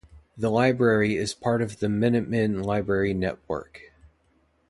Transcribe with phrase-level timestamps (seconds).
[0.35, 3.93] The library is part of the Minuteman Library Network.